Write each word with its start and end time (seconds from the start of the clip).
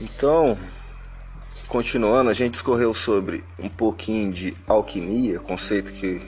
Então, 0.00 0.56
continuando, 1.66 2.30
a 2.30 2.32
gente 2.32 2.52
discorreu 2.52 2.94
sobre 2.94 3.44
um 3.58 3.68
pouquinho 3.68 4.32
de 4.32 4.56
alquimia, 4.66 5.40
conceito 5.40 5.92
que 5.92 6.20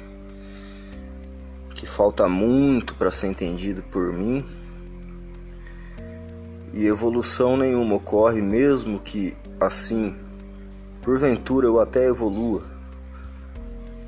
que 1.81 1.87
falta 1.87 2.29
muito 2.29 2.95
para 2.95 3.11
ser 3.11 3.29
entendido 3.29 3.83
por 3.85 4.13
mim. 4.13 4.45
E 6.75 6.87
evolução 6.87 7.57
nenhuma 7.57 7.95
ocorre 7.95 8.43
mesmo 8.43 9.01
que 9.01 9.35
assim, 9.59 10.15
porventura 11.03 11.67
eu 11.67 11.81
até 11.81 12.05
evolua, 12.07 12.63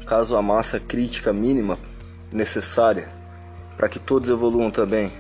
caso 0.07 0.37
a 0.37 0.43
massa 0.43 0.79
crítica 0.79 1.33
mínima 1.33 1.79
necessária 2.31 3.09
para 3.77 3.89
que 3.89 3.99
todos 3.99 4.29
evoluam 4.29 4.71
também 4.71 5.11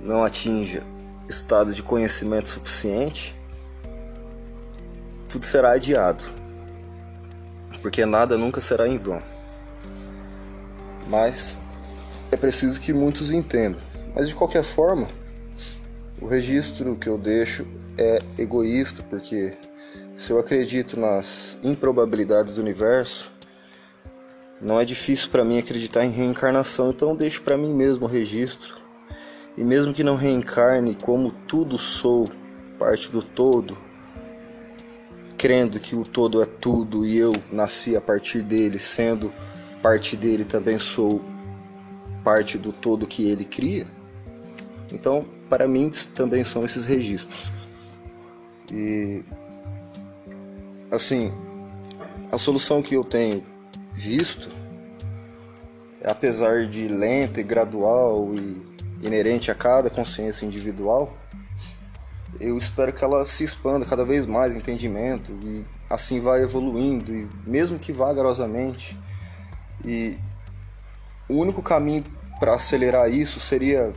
não 0.00 0.24
atinja 0.24 0.84
estado 1.28 1.74
de 1.74 1.82
conhecimento 1.82 2.48
suficiente, 2.48 3.37
tudo 5.28 5.44
será 5.44 5.72
adiado, 5.72 6.24
porque 7.82 8.06
nada 8.06 8.36
nunca 8.36 8.60
será 8.60 8.88
em 8.88 8.98
vão. 8.98 9.22
Mas 11.08 11.58
é 12.32 12.36
preciso 12.36 12.80
que 12.80 12.92
muitos 12.92 13.30
entendam. 13.30 13.80
Mas 14.14 14.28
de 14.28 14.34
qualquer 14.34 14.64
forma, 14.64 15.06
o 16.20 16.26
registro 16.26 16.96
que 16.96 17.08
eu 17.08 17.18
deixo 17.18 17.66
é 17.96 18.20
egoísta, 18.38 19.02
porque 19.02 19.52
se 20.16 20.32
eu 20.32 20.38
acredito 20.38 20.98
nas 20.98 21.58
improbabilidades 21.62 22.54
do 22.54 22.60
universo, 22.60 23.30
não 24.60 24.80
é 24.80 24.84
difícil 24.84 25.30
para 25.30 25.44
mim 25.44 25.58
acreditar 25.58 26.04
em 26.04 26.10
reencarnação, 26.10 26.90
então 26.90 27.14
deixo 27.14 27.42
para 27.42 27.56
mim 27.56 27.72
mesmo 27.72 28.06
o 28.06 28.08
registro. 28.08 28.76
E 29.56 29.62
mesmo 29.62 29.92
que 29.92 30.02
não 30.02 30.16
reencarne 30.16 30.94
como 30.94 31.30
tudo 31.30 31.78
sou, 31.78 32.28
parte 32.78 33.10
do 33.10 33.22
todo, 33.22 33.76
crendo 35.38 35.78
que 35.78 35.94
o 35.94 36.04
todo 36.04 36.42
é 36.42 36.44
tudo 36.44 37.06
e 37.06 37.16
eu 37.16 37.32
nasci 37.52 37.96
a 37.96 38.00
partir 38.00 38.42
dele, 38.42 38.78
sendo 38.78 39.32
parte 39.80 40.16
dele 40.16 40.44
também 40.44 40.78
sou 40.80 41.22
parte 42.24 42.58
do 42.58 42.72
todo 42.72 43.06
que 43.06 43.30
ele 43.30 43.44
cria. 43.44 43.86
Então, 44.90 45.24
para 45.48 45.68
mim 45.68 45.90
também 46.14 46.42
são 46.42 46.64
esses 46.64 46.84
registros. 46.84 47.52
E 48.70 49.22
assim, 50.90 51.32
a 52.32 52.36
solução 52.36 52.82
que 52.82 52.94
eu 52.94 53.04
tenho 53.04 53.42
visto, 53.94 54.48
apesar 56.04 56.66
de 56.66 56.88
lenta 56.88 57.40
e 57.40 57.44
gradual 57.44 58.34
e 58.34 58.66
inerente 59.06 59.50
a 59.50 59.54
cada 59.54 59.88
consciência 59.88 60.44
individual, 60.44 61.16
eu 62.40 62.56
espero 62.56 62.92
que 62.92 63.02
ela 63.02 63.24
se 63.24 63.42
expanda 63.42 63.84
cada 63.84 64.04
vez 64.04 64.24
mais 64.24 64.54
entendimento 64.54 65.32
e 65.42 65.64
assim 65.90 66.20
vai 66.20 66.42
evoluindo 66.42 67.14
e 67.14 67.28
mesmo 67.46 67.78
que 67.78 67.92
vagarosamente. 67.92 68.96
E 69.84 70.16
o 71.28 71.34
único 71.34 71.62
caminho 71.62 72.04
para 72.38 72.54
acelerar 72.54 73.10
isso 73.10 73.40
seria 73.40 73.92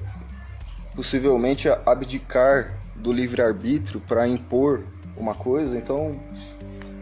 possivelmente 0.95 1.69
abdicar 1.85 2.77
do 2.95 3.11
livre 3.13 3.41
arbítrio 3.41 4.01
para 4.01 4.27
impor 4.27 4.83
uma 5.15 5.33
coisa 5.33 5.77
então 5.77 6.19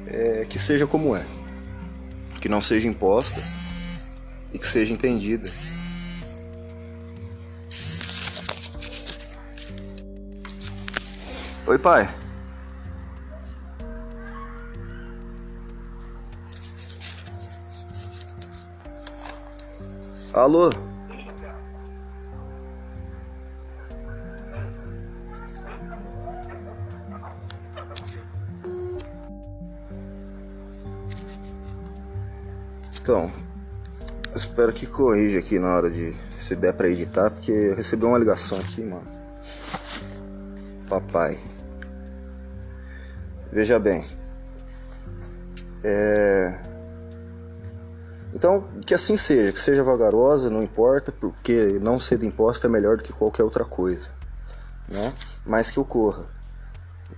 é, 0.08 0.46
que 0.50 0.60
seja 0.60 0.86
como 0.86 1.16
é. 1.16 1.26
Que 2.42 2.50
não 2.50 2.62
seja 2.62 2.88
imposta 2.88 3.42
e 4.54 4.60
que 4.60 4.68
seja 4.68 4.94
entendida 4.94 5.50
Oi, 11.70 11.78
pai. 11.78 12.10
Alô? 20.34 20.72
Então, 33.00 33.32
espero 34.36 34.74
que 34.74 34.88
corrija 34.88 35.38
aqui 35.38 35.60
na 35.60 35.76
hora 35.76 35.92
de 35.92 36.14
se 36.42 36.56
der 36.56 36.74
para 36.74 36.90
editar, 36.90 37.30
porque 37.30 37.52
eu 37.52 37.76
recebi 37.76 38.06
uma 38.06 38.18
ligação 38.18 38.58
aqui, 38.58 38.82
mano. 38.82 39.08
Papai. 40.90 41.49
Veja 43.52 43.80
bem. 43.80 44.04
É... 45.84 46.60
Então, 48.34 48.64
que 48.86 48.94
assim 48.94 49.18
seja, 49.18 49.52
que 49.52 49.60
seja 49.60 49.84
vagarosa, 49.84 50.50
não 50.50 50.62
importa, 50.62 51.12
porque 51.12 51.80
não 51.82 52.00
sendo 52.00 52.26
imposta 52.26 52.68
é 52.68 52.70
melhor 52.70 52.98
do 52.98 53.04
que 53.04 53.12
qualquer 53.12 53.44
outra 53.44 53.66
coisa, 53.66 54.12
né? 54.88 55.14
Mas 55.46 55.72
que 55.72 55.80
ocorra. 55.80 56.28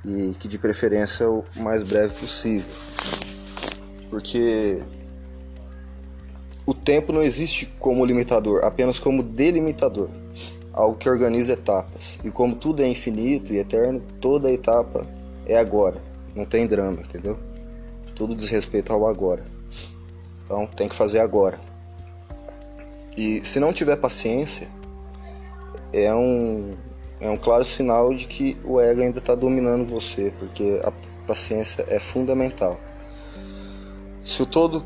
E 0.06 0.34
que 0.40 0.48
de 0.48 0.58
preferência 0.58 1.30
o 1.30 1.44
mais 1.58 1.84
breve 1.84 2.16
possível. 2.16 2.68
Porque 4.10 4.82
o 6.66 6.74
tempo 6.74 7.12
não 7.12 7.22
existe 7.22 7.66
como 7.78 8.06
limitador, 8.06 8.64
apenas 8.64 8.98
como 8.98 9.22
delimitador, 9.22 10.10
algo 10.72 10.98
que 10.98 11.10
organiza 11.10 11.54
etapas. 11.54 12.20
E 12.24 12.32
como 12.32 12.56
tudo 12.56 12.82
é 12.82 12.88
infinito 12.88 13.52
e 13.52 13.58
eterno, 13.58 14.02
toda 14.22 14.50
etapa 14.50 15.06
é 15.46 15.58
agora 15.60 16.11
não 16.36 16.46
tem 16.46 16.68
drama, 16.68 17.02
entendeu? 17.02 17.38
Tudo 18.16 18.36
diz 18.36 18.50
respeito 18.50 18.92
ao 18.94 19.08
agora. 19.08 19.44
Então 20.46 20.68
tem 20.68 20.88
que 20.88 20.96
fazer 20.96 21.20
agora. 21.20 21.60
E 23.18 23.44
se 23.44 23.60
não 23.60 23.74
tiver 23.74 23.96
paciência, 23.98 24.68
é 25.94 26.14
um, 26.14 26.76
é 27.20 27.30
um 27.30 27.38
claro 27.38 27.64
sinal 27.64 28.14
de 28.14 28.28
que 28.28 28.58
o 28.64 28.80
ego 28.80 29.02
ainda 29.02 29.20
está 29.20 29.36
dominando 29.36 29.86
você, 29.86 30.34
porque 30.40 30.82
a 30.84 30.92
paciência 31.28 31.86
é 31.88 32.00
fundamental. 32.00 32.80
Se 34.24 34.42
o 34.44 34.46
todo 34.46 34.86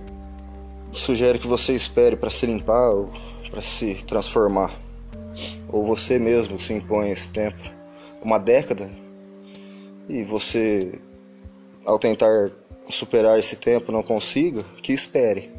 sugere 0.91 1.39
que 1.39 1.47
você 1.47 1.73
espere 1.73 2.15
para 2.15 2.29
se 2.29 2.45
limpar 2.45 2.89
ou 2.91 3.11
para 3.51 3.61
se 3.61 3.95
transformar, 4.05 4.73
ou 5.69 5.83
você 5.83 6.17
mesmo 6.17 6.59
se 6.59 6.73
impõe 6.73 7.11
esse 7.11 7.29
tempo, 7.29 7.59
uma 8.21 8.39
década, 8.39 8.89
e 10.07 10.23
você 10.23 10.99
ao 11.85 11.99
tentar 11.99 12.51
superar 12.89 13.37
esse 13.39 13.55
tempo 13.55 13.91
não 13.91 14.03
consiga, 14.03 14.63
que 14.81 14.93
espere. 14.93 15.49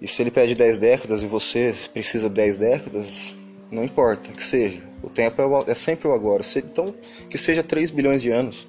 E 0.00 0.06
se 0.06 0.22
ele 0.22 0.30
pede 0.30 0.54
10 0.54 0.78
décadas 0.78 1.22
e 1.22 1.26
você 1.26 1.74
precisa 1.92 2.28
de 2.28 2.34
10 2.36 2.56
décadas, 2.56 3.34
não 3.70 3.84
importa, 3.84 4.32
que 4.32 4.42
seja. 4.42 4.82
O 5.02 5.10
tempo 5.10 5.40
é, 5.40 5.46
o, 5.46 5.64
é 5.66 5.74
sempre 5.74 6.08
o 6.08 6.12
agora. 6.12 6.42
Então, 6.56 6.94
que 7.28 7.36
seja 7.36 7.62
3 7.62 7.90
bilhões 7.90 8.22
de 8.22 8.30
anos. 8.30 8.66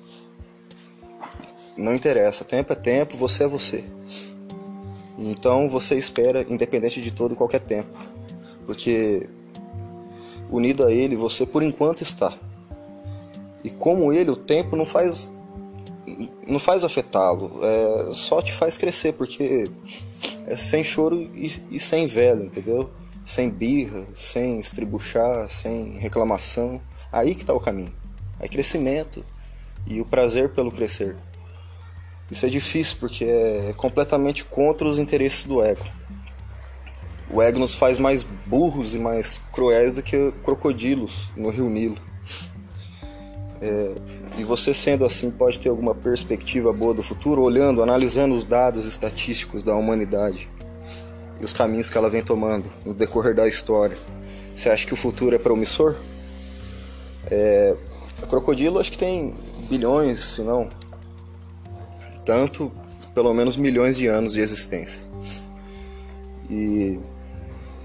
Não 1.78 1.94
interessa. 1.94 2.44
Tempo 2.44 2.74
é 2.74 2.76
tempo, 2.76 3.16
você 3.16 3.44
é 3.44 3.48
você. 3.48 3.84
Então 5.18 5.70
você 5.70 5.98
espera, 5.98 6.46
independente 6.50 7.02
de 7.02 7.12
todo 7.12 7.34
e 7.34 7.38
qualquer 7.38 7.60
tempo. 7.60 7.98
Porque 8.66 9.28
unido 10.50 10.86
a 10.86 10.92
ele, 10.92 11.16
você 11.16 11.46
por 11.46 11.62
enquanto 11.62 12.02
está. 12.02 12.34
E 13.64 13.70
como 13.70 14.14
ele, 14.14 14.32
o 14.32 14.36
tempo 14.36 14.76
não 14.76 14.86
faz 14.86 15.30
não 16.48 16.60
faz 16.60 16.84
afetá-lo, 16.84 17.60
é, 17.64 18.14
só 18.14 18.42
te 18.42 18.54
faz 18.54 18.78
crescer, 18.78 19.14
porque 19.14 19.70
é 20.48 20.56
sem 20.56 20.84
choro 20.84 21.22
e, 21.22 21.52
e 21.72 21.80
sem 21.80 22.08
vela, 22.08 22.44
entendeu? 22.44 22.90
Sem 23.26 23.50
birra, 23.50 24.06
sem 24.16 24.60
estribuchar, 24.60 25.50
sem 25.50 25.98
reclamação. 25.98 26.82
Aí 27.12 27.34
que 27.34 27.42
está 27.42 27.54
o 27.54 27.60
caminho. 27.60 27.94
É 28.40 28.48
crescimento 28.48 29.24
e 29.86 30.02
o 30.02 30.06
prazer 30.06 30.50
pelo 30.50 30.72
crescer. 30.72 31.16
Isso 32.32 32.46
é 32.46 32.50
difícil 32.50 32.98
porque 33.00 33.26
é 33.26 33.74
completamente 33.76 34.46
contra 34.46 34.88
os 34.88 34.98
interesses 34.98 35.44
do 35.44 35.64
ego. 35.64 35.84
O 37.32 37.42
ego 37.42 37.60
nos 37.60 37.76
faz 37.76 37.98
mais 37.98 38.24
burros 38.24 38.96
e 38.96 39.00
mais 39.00 39.40
cruéis 39.52 39.94
do 39.94 40.02
que 40.02 40.32
crocodilos 40.44 41.30
no 41.36 41.50
rio 41.50 41.70
Nilo. 41.70 41.98
É, 43.62 43.96
e 44.38 44.44
você 44.44 44.74
sendo 44.74 45.04
assim 45.04 45.30
pode 45.32 45.60
ter 45.60 45.70
alguma 45.70 45.94
perspectiva 45.94 46.72
boa 46.72 46.94
do 46.94 47.04
futuro, 47.04 47.42
olhando, 47.42 47.84
analisando 47.84 48.34
os 48.34 48.46
dados 48.46 48.86
estatísticos 48.86 49.64
da 49.64 49.76
humanidade 49.76 50.50
e 51.40 51.44
os 51.44 51.52
caminhos 51.52 51.90
que 51.90 51.98
ela 51.98 52.10
vem 52.10 52.24
tomando 52.24 52.70
no 52.86 52.94
decorrer 52.94 53.36
da 53.36 53.48
história. 53.48 53.98
Você 54.56 54.70
acha 54.70 54.86
que 54.86 54.94
o 54.94 54.98
futuro 54.98 55.36
é 55.36 55.40
promissor? 55.40 55.96
É, 57.30 57.76
o 58.22 58.28
crocodilo 58.28 58.80
acho 58.80 58.92
que 58.92 58.98
tem 58.98 59.34
bilhões, 59.70 60.20
se 60.20 60.42
não 60.42 60.70
tanto, 62.30 62.72
pelo 63.16 63.34
menos 63.34 63.58
milhões 63.58 63.98
de 63.98 64.06
anos 64.06 64.34
de 64.34 64.40
existência. 64.40 65.02
E 66.48 67.00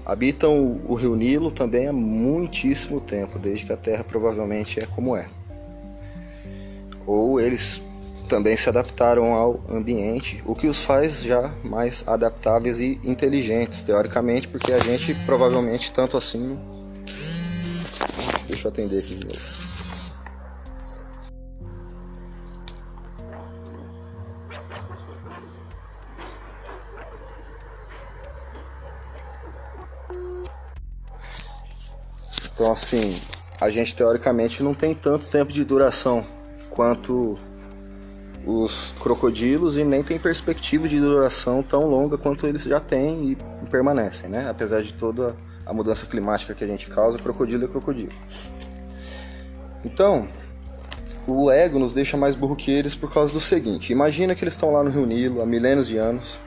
habitam 0.05 0.79
o 0.87 0.93
rio 0.93 1.15
Nilo 1.15 1.49
também 1.49 1.87
há 1.87 1.93
muitíssimo 1.93 3.01
tempo, 3.01 3.39
desde 3.39 3.65
que 3.65 3.73
a 3.73 3.77
Terra 3.77 4.03
provavelmente 4.03 4.79
é 4.79 4.85
como 4.85 5.15
é. 5.15 5.25
Ou 7.05 7.39
eles 7.39 7.81
também 8.27 8.57
se 8.57 8.67
adaptaram 8.67 9.33
ao 9.33 9.61
ambiente, 9.69 10.41
o 10.45 10.55
que 10.55 10.67
os 10.67 10.83
faz 10.83 11.21
já 11.21 11.53
mais 11.63 12.03
adaptáveis 12.07 12.79
e 12.79 12.99
inteligentes, 13.03 13.81
teoricamente, 13.81 14.47
porque 14.47 14.73
a 14.73 14.79
gente 14.79 15.13
provavelmente 15.25 15.91
tanto 15.91 16.17
assim. 16.17 16.57
Deixa 18.47 18.67
eu 18.67 18.71
atender 18.71 18.99
aqui 18.99 19.15
de 19.15 19.25
novo. 19.25 19.65
Então, 32.53 32.71
assim, 32.71 33.19
a 33.59 33.69
gente 33.69 33.93
teoricamente 33.93 34.63
não 34.63 34.73
tem 34.73 34.95
tanto 34.95 35.27
tempo 35.27 35.51
de 35.51 35.63
duração 35.63 36.25
quanto 36.75 37.37
os 38.45 38.93
crocodilos 38.99 39.77
e 39.77 39.83
nem 39.83 40.03
tem 40.03 40.19
perspectiva 40.19 40.87
de 40.87 40.99
duração 40.99 41.63
tão 41.63 41.87
longa 41.87 42.17
quanto 42.17 42.45
eles 42.45 42.63
já 42.63 42.79
têm 42.79 43.31
e 43.31 43.37
permanecem, 43.67 44.29
né? 44.29 44.47
Apesar 44.49 44.81
de 44.83 44.93
toda 44.93 45.35
a 45.65 45.73
mudança 45.73 46.05
climática 46.05 46.53
que 46.53 46.63
a 46.63 46.67
gente 46.67 46.87
causa, 46.89 47.17
crocodilo 47.17 47.65
é 47.65 47.67
crocodilo. 47.67 48.11
Então, 49.83 50.27
o 51.27 51.49
ego 51.49 51.79
nos 51.79 51.91
deixa 51.91 52.15
mais 52.15 52.35
burro 52.35 52.55
que 52.55 52.69
eles 52.69 52.93
por 52.93 53.11
causa 53.11 53.33
do 53.33 53.39
seguinte: 53.39 53.91
imagina 53.91 54.35
que 54.35 54.43
eles 54.43 54.53
estão 54.53 54.71
lá 54.71 54.83
no 54.83 54.91
Rio 54.91 55.05
Nilo 55.05 55.41
há 55.41 55.45
milênios 55.45 55.87
de 55.87 55.97
anos 55.97 56.39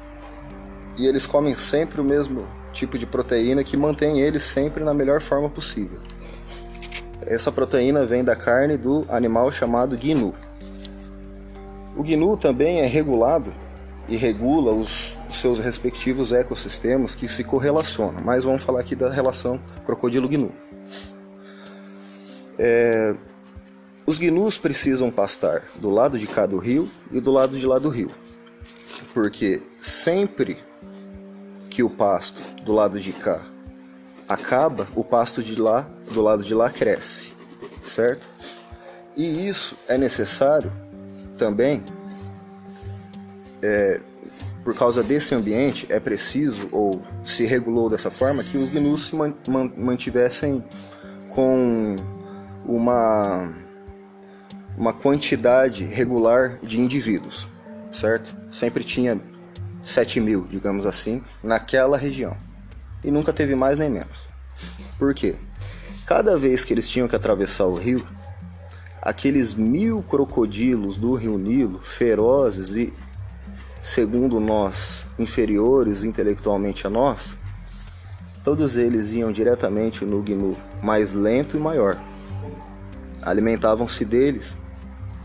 e 0.97 1.07
eles 1.07 1.27
comem 1.27 1.55
sempre 1.57 2.01
o 2.01 2.05
mesmo 2.05 2.47
tipo 2.73 2.97
de 2.97 3.07
proteína 3.07 3.65
que 3.65 3.77
mantém 3.77 4.21
eles 4.21 4.45
sempre 4.45 4.85
na 4.85 4.95
melhor 4.95 5.21
forma 5.21 5.49
possível. 5.49 6.01
Essa 7.23 7.53
proteína 7.53 8.05
vem 8.07 8.25
da 8.25 8.37
carne 8.37 8.77
do 8.77 9.05
animal 9.09 9.51
chamado 9.51 9.97
gnu. 9.97 10.35
O 11.97 12.03
GNU 12.03 12.37
também 12.37 12.81
é 12.81 12.87
regulado 12.87 13.53
e 14.09 14.17
regula 14.17 14.73
os, 14.73 15.17
seus 15.31 15.59
respectivos 15.59 16.33
ecossistemas 16.33 17.15
que 17.15 17.29
se 17.29 17.45
correlacionam, 17.45 18.23
mas 18.25 18.45
vamos 18.45 18.63
falar 18.63 18.81
aqui 18.81 18.95
da 18.97 19.11
relação 19.11 19.61
crocodilo-GNU. 19.85 20.53
É, 22.59 23.15
os 24.07 24.19
gnus 24.19 24.57
precisam 24.57 25.11
pastar 25.11 25.63
do 25.79 25.91
lado 25.91 26.19
de 26.19 26.27
cá 26.27 26.47
do 26.47 26.59
rio 26.59 26.89
e 27.13 27.21
do 27.21 27.31
lado 27.31 27.59
de 27.59 27.67
lá 27.67 27.79
do 27.79 27.89
rio, 27.89 28.11
porque 29.13 29.63
sempre 29.79 30.59
que 31.71 31.83
o 31.83 31.91
pasto 31.91 32.41
do 32.65 32.73
lado 32.73 32.99
de 32.99 33.13
cá 33.13 33.41
acaba, 34.29 34.87
o 34.97 35.05
pasto 35.05 35.43
de 35.43 35.61
lá, 35.61 35.89
do 36.13 36.23
lado 36.23 36.43
de 36.43 36.55
lá 36.55 36.71
cresce, 36.71 37.33
certo? 37.85 38.27
E 39.17 39.49
isso 39.49 39.77
é 39.89 39.99
necessário 39.99 40.71
também, 41.39 41.85
é, 43.63 44.01
por 44.63 44.77
causa 44.77 45.03
desse 45.03 45.35
ambiente, 45.35 45.87
é 45.89 45.99
preciso, 45.99 46.69
ou 46.73 47.03
se 47.25 47.45
regulou 47.45 47.89
dessa 47.89 48.11
forma, 48.11 48.45
que 48.45 48.59
os 48.59 48.71
gnus 48.71 49.09
se 49.09 49.17
mantivessem 49.77 50.63
com 51.31 51.97
uma, 52.67 53.55
uma 54.77 54.93
quantidade 54.93 55.85
regular 55.85 56.59
de 56.63 56.81
indivíduos, 56.81 57.49
certo? 57.93 58.35
Sempre 58.51 58.85
tinha 58.85 59.21
7 59.83 60.21
mil, 60.21 60.47
digamos 60.51 60.85
assim, 60.85 61.23
naquela 61.43 61.97
região. 61.97 62.37
E 63.03 63.11
nunca 63.11 63.33
teve 63.33 63.55
mais 63.55 63.79
nem 63.79 63.89
menos. 63.89 64.29
Por 64.99 65.15
quê? 65.15 65.37
Cada 66.09 66.39
vez 66.39 66.65
que 66.65 66.73
eles 66.73 66.89
tinham 66.89 67.07
que 67.07 67.15
atravessar 67.15 67.67
o 67.67 67.75
rio, 67.75 68.03
aqueles 69.03 69.53
mil 69.53 70.03
crocodilos 70.03 70.97
do 70.97 71.13
rio 71.13 71.37
Nilo, 71.37 71.81
ferozes 71.81 72.75
e, 72.77 72.91
segundo 73.83 74.41
nós, 74.41 75.05
inferiores 75.19 76.05
intelectualmente 76.05 76.87
a 76.87 76.91
nós, 76.91 77.35
todos 78.43 78.79
eles 78.79 79.13
iam 79.13 79.31
diretamente 79.31 80.07
no 80.07 80.23
gnu 80.23 80.57
mais 80.83 81.13
lento 81.13 81.59
e 81.59 81.61
maior. 81.61 81.95
Alimentavam-se 83.21 84.03
deles, 84.03 84.55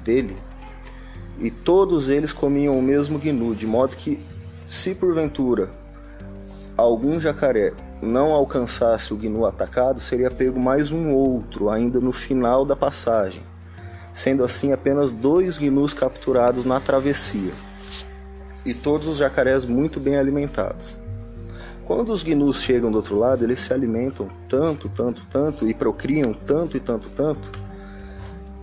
dele, 0.03 0.35
e 1.39 1.49
todos 1.49 2.09
eles 2.09 2.33
comiam 2.33 2.77
o 2.77 2.83
mesmo 2.83 3.17
gnu, 3.19 3.55
de 3.55 3.65
modo 3.65 3.95
que, 3.95 4.19
se 4.67 4.93
porventura 4.93 5.71
algum 6.75 7.21
jacaré 7.21 7.71
não 8.03 8.31
alcançasse 8.31 9.13
o 9.13 9.17
gnu 9.17 9.45
atacado, 9.45 9.99
seria 9.99 10.29
pego 10.29 10.59
mais 10.59 10.91
um 10.91 11.13
outro 11.13 11.69
ainda 11.69 11.99
no 11.99 12.11
final 12.11 12.65
da 12.65 12.75
passagem 12.75 13.41
sendo 14.13 14.43
assim 14.43 14.71
apenas 14.71 15.11
dois 15.11 15.57
gnus 15.57 15.93
capturados 15.93 16.65
na 16.65 16.79
travessia, 16.79 17.51
e 18.65 18.73
todos 18.73 19.07
os 19.07 19.17
jacarés 19.17 19.65
muito 19.65 19.99
bem 19.99 20.17
alimentados. 20.17 20.97
Quando 21.85 22.13
os 22.13 22.23
gnus 22.23 22.61
chegam 22.61 22.91
do 22.91 22.97
outro 22.97 23.17
lado, 23.17 23.43
eles 23.43 23.59
se 23.59 23.73
alimentam 23.73 24.29
tanto, 24.47 24.87
tanto, 24.87 25.23
tanto 25.29 25.67
e 25.67 25.73
procriam 25.73 26.33
tanto 26.33 26.77
e 26.77 26.79
tanto, 26.79 27.09
tanto 27.09 27.51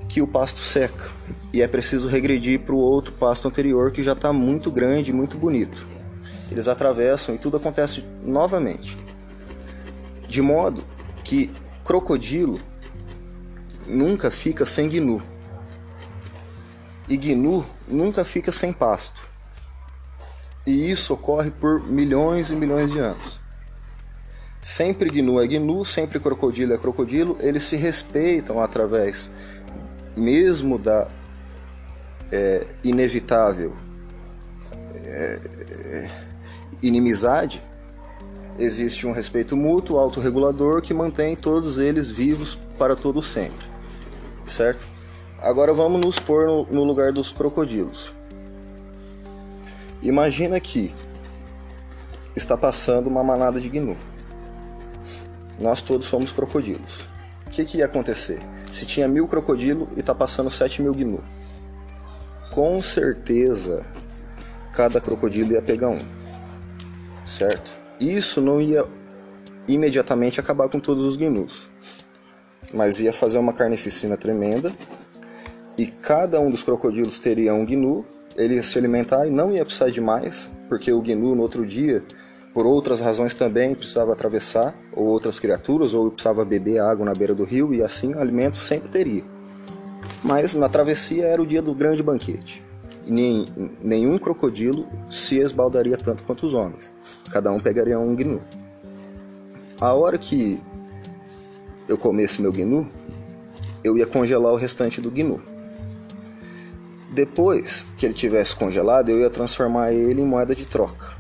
que 0.09 0.23
o 0.23 0.27
pasto 0.27 0.63
seca 0.63 1.11
e 1.53 1.61
é 1.61 1.69
preciso 1.69 2.09
regredir 2.09 2.61
para 2.61 2.75
o 2.75 2.79
outro 2.79 3.13
pasto 3.13 3.47
anterior 3.47 3.93
que 3.93 4.03
já 4.03 4.13
está 4.13 4.33
muito 4.33 4.71
grande 4.71 5.11
e 5.11 5.15
muito 5.15 5.37
bonito. 5.37 5.87
Eles 6.51 6.67
atravessam 6.67 7.35
e 7.35 7.39
tudo 7.39 7.59
acontece 7.59 8.03
novamente. 8.23 8.97
De 10.31 10.41
modo 10.41 10.85
que 11.25 11.51
crocodilo 11.85 12.57
nunca 13.85 14.31
fica 14.31 14.65
sem 14.65 14.89
gnu. 14.89 15.21
E 17.09 17.17
gnu 17.17 17.67
nunca 17.89 18.25
fica 18.25 18.53
sem 18.53 18.73
pasto. 18.73 19.21
E 20.65 20.89
isso 20.89 21.15
ocorre 21.15 21.51
por 21.51 21.85
milhões 21.85 22.51
e 22.51 22.55
milhões 22.55 22.93
de 22.93 23.01
anos. 23.01 23.41
Sempre 24.63 25.11
gnu 25.11 25.41
é 25.41 25.49
gnu, 25.49 25.85
sempre 25.85 26.21
crocodilo 26.21 26.75
é 26.75 26.79
crocodilo, 26.79 27.37
eles 27.41 27.65
se 27.65 27.75
respeitam 27.75 28.63
através 28.63 29.33
mesmo 30.17 30.79
da 30.79 31.09
é, 32.31 32.65
inevitável 32.85 33.75
é, 34.95 35.41
é, 35.71 36.11
inimizade, 36.81 37.61
existe 38.61 39.07
um 39.07 39.13
respeito 39.13 39.57
mútuo, 39.57 39.99
autorregulador, 39.99 40.83
que 40.83 40.93
mantém 40.93 41.35
todos 41.35 41.79
eles 41.79 42.11
vivos 42.11 42.59
para 42.79 42.95
todo 42.95 43.23
sempre, 43.23 43.67
certo? 44.47 44.87
Agora 45.39 45.73
vamos 45.73 46.01
nos 46.01 46.19
pôr 46.19 46.47
no, 46.47 46.67
no 46.67 46.85
lugar 46.85 47.13
dos 47.13 47.33
crocodilos. 47.33 48.13
Imagina 50.03 50.61
que 50.61 50.95
está 52.37 52.57
passando 52.57 53.07
uma 53.09 53.25
manada 53.25 53.59
de 53.59 53.71
gnu. 53.71 53.97
Nós 55.59 55.81
todos 55.81 56.07
somos 56.07 56.31
crocodilos. 56.31 57.09
O 57.47 57.51
que, 57.51 57.65
que 57.65 57.79
ia 57.79 57.87
acontecer? 57.87 58.41
Se 58.71 58.85
tinha 58.85 59.09
mil 59.09 59.27
crocodilos 59.27 59.89
e 59.97 60.01
está 60.01 60.15
passando 60.15 60.51
sete 60.51 60.83
mil 60.83 60.93
gnu. 60.93 61.23
Com 62.51 62.83
certeza, 62.83 63.85
cada 64.73 65.01
crocodilo 65.01 65.53
ia 65.53 65.63
pegar 65.63 65.89
um. 65.89 66.01
Certo? 67.27 67.80
Isso 68.01 68.41
não 68.41 68.61
ia 68.61 68.87
imediatamente 69.69 70.41
acabar 70.41 70.69
com 70.69 70.81
todos 70.81 71.05
os 71.05 71.17
gnus. 71.17 71.69
Mas 72.73 72.99
ia 72.99 73.13
fazer 73.13 73.39
uma 73.39 73.53
carnificina 73.53 74.17
tremenda 74.17 74.73
e 75.77 75.87
cada 75.87 76.41
um 76.41 76.51
dos 76.51 76.63
crocodilos 76.63 77.19
teria 77.19 77.55
um 77.55 77.65
gnu, 77.65 78.05
ele 78.37 78.55
ia 78.55 78.63
se 78.63 78.79
alimentar 78.79 79.27
e 79.27 79.31
não 79.31 79.53
ia 79.53 79.65
precisar 79.65 79.91
de 79.91 80.01
mais, 80.01 80.49
porque 80.69 80.93
o 80.93 81.01
gnu 81.01 81.35
no 81.35 81.43
outro 81.43 81.67
dia, 81.67 82.03
por 82.55 82.67
outras 82.67 83.01
razões 83.01 83.35
também, 83.35 83.75
precisava 83.75 84.13
atravessar, 84.13 84.75
ou 84.93 85.07
outras 85.07 85.39
criaturas, 85.39 85.95
ou 85.95 86.11
precisava 86.11 86.45
beber 86.45 86.81
água 86.81 87.05
na 87.05 87.15
beira 87.15 87.35
do 87.35 87.45
rio, 87.45 87.73
e 87.75 87.83
assim 87.83 88.15
alimento 88.15 88.57
sempre 88.57 88.89
teria. 88.89 89.25
Mas 90.23 90.55
na 90.55 90.69
travessia 90.69 91.27
era 91.27 91.41
o 91.41 91.47
dia 91.47 91.63
do 91.63 91.75
grande 91.75 92.03
banquete. 92.03 92.63
Nem, 93.11 93.45
nenhum 93.83 94.17
crocodilo 94.19 94.87
se 95.11 95.41
esbaldaria 95.41 95.97
tanto 95.97 96.23
quanto 96.23 96.47
os 96.47 96.55
homens. 96.55 96.89
Cada 97.33 97.51
um 97.51 97.59
pegaria 97.59 97.99
um 97.99 98.15
gnu. 98.15 98.41
A 99.81 99.93
hora 99.93 100.17
que 100.17 100.63
eu 101.89 101.99
comesse 101.99 102.41
meu 102.41 102.53
gnu, 102.53 102.87
eu 103.83 103.99
ia 103.99 104.07
congelar 104.07 104.53
o 104.53 104.57
restante 104.57 105.01
do 105.01 105.11
gnu. 105.11 105.43
Depois 107.11 107.85
que 107.99 108.07
ele 108.07 108.15
tivesse 108.15 108.55
congelado, 108.55 109.09
eu 109.09 109.19
ia 109.19 109.29
transformar 109.29 109.93
ele 109.93 110.23
em 110.23 110.25
moeda 110.25 110.55
de 110.55 110.65
troca. 110.65 111.17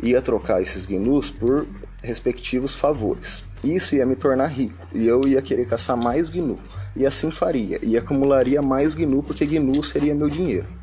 Ia 0.00 0.22
trocar 0.22 0.62
esses 0.62 0.86
gnus 0.86 1.28
por 1.28 1.66
respectivos 2.00 2.72
favores. 2.72 3.42
Isso 3.64 3.96
ia 3.96 4.06
me 4.06 4.14
tornar 4.14 4.46
rico 4.46 4.86
e 4.94 5.08
eu 5.08 5.22
ia 5.26 5.42
querer 5.42 5.66
caçar 5.66 6.00
mais 6.00 6.30
gnu. 6.30 6.56
E 6.94 7.04
assim 7.04 7.32
faria, 7.32 7.80
e 7.82 7.98
acumularia 7.98 8.62
mais 8.62 8.94
gnu 8.94 9.24
porque 9.24 9.44
gnu 9.44 9.82
seria 9.82 10.14
meu 10.14 10.30
dinheiro. 10.30 10.78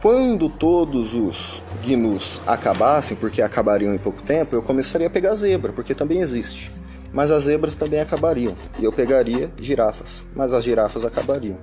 Quando 0.00 0.48
todos 0.48 1.12
os 1.12 1.60
gnus 1.84 2.40
acabassem, 2.46 3.16
porque 3.16 3.42
acabariam 3.42 3.92
em 3.92 3.98
pouco 3.98 4.22
tempo, 4.22 4.54
eu 4.54 4.62
começaria 4.62 5.08
a 5.08 5.10
pegar 5.10 5.34
zebra, 5.34 5.72
porque 5.72 5.92
também 5.92 6.20
existe. 6.20 6.70
Mas 7.12 7.32
as 7.32 7.44
zebras 7.44 7.74
também 7.74 7.98
acabariam, 7.98 8.54
e 8.78 8.84
eu 8.84 8.92
pegaria 8.92 9.50
girafas, 9.60 10.22
mas 10.36 10.54
as 10.54 10.62
girafas 10.62 11.04
acabariam. 11.04 11.56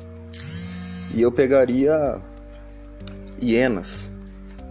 E 1.13 1.21
eu 1.21 1.31
pegaria 1.31 2.19
hienas, 3.41 4.09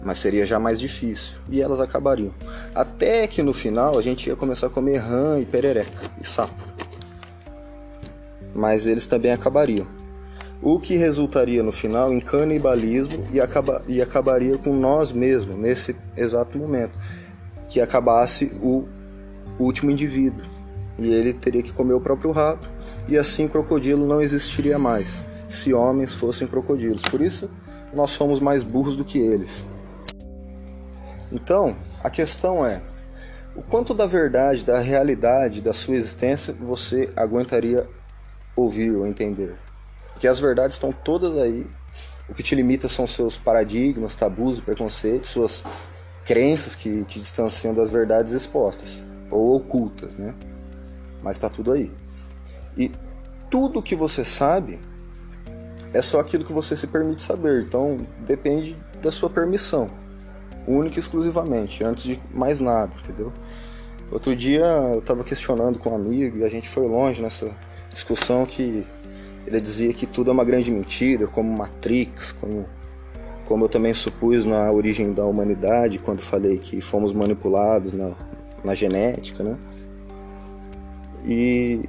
mas 0.03 0.19
seria 0.19 0.45
já 0.45 0.59
mais 0.59 0.79
difícil. 0.79 1.37
E 1.49 1.59
elas 1.59 1.81
acabariam. 1.81 2.31
Até 2.75 3.25
que 3.25 3.41
no 3.41 3.51
final 3.51 3.97
a 3.97 4.01
gente 4.01 4.27
ia 4.27 4.35
começar 4.35 4.67
a 4.67 4.69
comer 4.69 4.97
rã 4.97 5.39
e 5.39 5.45
perereca 5.45 6.11
e 6.21 6.27
sapo. 6.27 6.61
Mas 8.53 8.85
eles 8.85 9.07
também 9.07 9.31
acabariam. 9.31 9.87
O 10.65 10.79
que 10.79 10.97
resultaria 10.97 11.61
no 11.61 11.71
final 11.71 12.11
em 12.11 12.19
canibalismo 12.19 13.23
e, 13.31 13.39
acaba, 13.39 13.83
e 13.87 14.01
acabaria 14.01 14.57
com 14.57 14.75
nós 14.75 15.11
mesmos 15.11 15.55
nesse 15.55 15.95
exato 16.17 16.57
momento. 16.57 16.97
Que 17.69 17.79
acabasse 17.79 18.51
o 18.63 18.87
último 19.59 19.91
indivíduo. 19.91 20.43
E 20.97 21.13
ele 21.13 21.33
teria 21.33 21.61
que 21.61 21.71
comer 21.71 21.93
o 21.93 22.01
próprio 22.01 22.31
rato. 22.31 22.67
E 23.07 23.15
assim 23.15 23.45
o 23.45 23.49
crocodilo 23.49 24.07
não 24.07 24.19
existiria 24.19 24.79
mais. 24.79 25.25
Se 25.51 25.71
homens 25.71 26.15
fossem 26.15 26.47
crocodilos. 26.47 27.03
Por 27.03 27.21
isso 27.21 27.47
nós 27.93 28.09
somos 28.09 28.39
mais 28.39 28.63
burros 28.63 28.97
do 28.97 29.05
que 29.05 29.19
eles. 29.19 29.63
Então, 31.31 31.75
a 32.03 32.09
questão 32.09 32.65
é: 32.65 32.81
o 33.55 33.61
quanto 33.61 33.93
da 33.93 34.07
verdade, 34.07 34.65
da 34.65 34.79
realidade 34.79 35.61
da 35.61 35.73
sua 35.73 35.95
existência 35.95 36.55
você 36.59 37.07
aguentaria 37.15 37.87
ouvir 38.55 38.95
ou 38.95 39.05
entender? 39.05 39.64
Porque 40.15 40.29
as 40.29 40.39
verdades 40.39 40.77
estão 40.77 40.93
todas 40.93 41.35
aí. 41.37 41.67
O 42.29 42.33
que 42.33 42.41
te 42.41 42.55
limita 42.55 42.87
são 42.87 43.05
seus 43.05 43.37
paradigmas, 43.37 44.15
tabus, 44.15 44.61
preconceitos, 44.61 45.29
suas 45.29 45.63
crenças 46.23 46.73
que 46.73 47.03
te 47.03 47.19
distanciam 47.19 47.73
das 47.73 47.91
verdades 47.91 48.31
expostas 48.31 49.01
ou 49.29 49.57
ocultas, 49.57 50.15
né? 50.15 50.33
Mas 51.21 51.35
está 51.35 51.49
tudo 51.49 51.73
aí. 51.73 51.91
E 52.77 52.89
tudo 53.51 53.83
que 53.83 53.93
você 53.93 54.23
sabe 54.23 54.79
é 55.93 56.01
só 56.01 56.21
aquilo 56.21 56.45
que 56.45 56.53
você 56.53 56.77
se 56.77 56.87
permite 56.87 57.21
saber. 57.21 57.61
Então 57.61 57.97
depende 58.25 58.75
da 59.03 59.11
sua 59.11 59.29
permissão, 59.29 59.91
única 60.65 60.95
e 60.95 60.99
exclusivamente, 60.99 61.83
antes 61.83 62.03
de 62.03 62.19
mais 62.33 62.61
nada, 62.61 62.93
entendeu? 63.03 63.33
Outro 64.09 64.33
dia 64.33 64.65
eu 64.65 64.99
estava 64.99 65.25
questionando 65.25 65.77
com 65.77 65.89
um 65.89 65.95
amigo 65.95 66.37
e 66.37 66.43
a 66.45 66.49
gente 66.49 66.69
foi 66.69 66.87
longe 66.87 67.21
nessa 67.21 67.51
discussão 67.91 68.45
que 68.45 68.85
ele 69.45 69.61
dizia 69.61 69.93
que 69.93 70.05
tudo 70.05 70.29
é 70.29 70.33
uma 70.33 70.43
grande 70.43 70.71
mentira, 70.71 71.27
como 71.27 71.55
Matrix, 71.57 72.31
como 72.31 72.65
como 73.45 73.65
eu 73.65 73.69
também 73.69 73.93
supus 73.93 74.43
na 74.43 74.71
origem 74.71 75.13
da 75.13 75.23
humanidade 75.23 75.99
quando 75.99 76.19
falei 76.19 76.57
que 76.57 76.81
fomos 76.81 77.13
manipulados 77.13 77.93
na, 77.93 78.11
na 78.63 78.73
genética, 78.73 79.43
né? 79.43 79.55
E 81.23 81.87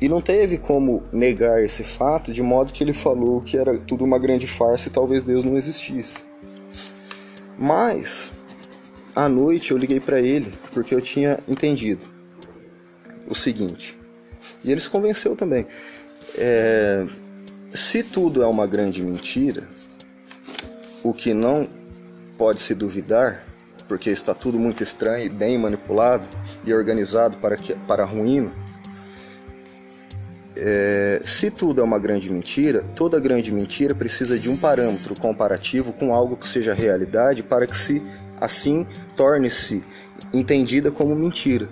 e 0.00 0.08
não 0.08 0.20
teve 0.20 0.58
como 0.58 1.02
negar 1.12 1.62
esse 1.62 1.84
fato, 1.84 2.32
de 2.32 2.42
modo 2.42 2.72
que 2.72 2.82
ele 2.82 2.92
falou 2.92 3.40
que 3.40 3.56
era 3.56 3.78
tudo 3.78 4.04
uma 4.04 4.18
grande 4.18 4.48
farsa 4.48 4.88
e 4.88 4.92
talvez 4.92 5.22
Deus 5.22 5.44
não 5.44 5.56
existisse. 5.56 6.24
Mas, 7.56 8.32
à 9.14 9.28
noite 9.28 9.70
eu 9.70 9.78
liguei 9.78 10.00
para 10.00 10.20
ele 10.20 10.50
porque 10.72 10.92
eu 10.92 11.00
tinha 11.00 11.38
entendido 11.48 12.02
o 13.28 13.34
seguinte. 13.34 13.96
E 14.64 14.72
ele 14.72 14.80
se 14.80 14.90
convenceu 14.90 15.36
também. 15.36 15.66
É, 16.36 17.06
se 17.74 18.02
tudo 18.02 18.42
é 18.42 18.46
uma 18.46 18.66
grande 18.66 19.02
mentira, 19.02 19.64
o 21.02 21.12
que 21.12 21.34
não 21.34 21.68
pode 22.38 22.60
se 22.60 22.74
duvidar, 22.74 23.44
porque 23.88 24.10
está 24.10 24.34
tudo 24.34 24.58
muito 24.58 24.82
estranho 24.82 25.26
e 25.26 25.28
bem 25.28 25.58
manipulado 25.58 26.24
e 26.64 26.72
organizado 26.72 27.36
para, 27.38 27.56
que, 27.56 27.74
para 27.74 28.04
ruína, 28.04 28.52
é, 30.56 31.20
se 31.24 31.50
tudo 31.50 31.80
é 31.80 31.84
uma 31.84 31.98
grande 31.98 32.30
mentira, 32.30 32.84
toda 32.94 33.18
grande 33.18 33.50
mentira 33.50 33.94
precisa 33.94 34.38
de 34.38 34.48
um 34.48 34.56
parâmetro 34.56 35.14
comparativo 35.14 35.92
com 35.92 36.14
algo 36.14 36.36
que 36.36 36.48
seja 36.48 36.72
realidade 36.72 37.42
para 37.42 37.66
que 37.66 37.76
se 37.76 38.02
assim 38.40 38.86
torne-se 39.16 39.82
entendida 40.32 40.90
como 40.90 41.14
mentira. 41.14 41.68